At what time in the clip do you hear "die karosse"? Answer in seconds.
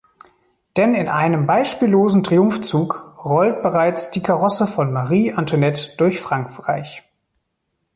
4.09-4.65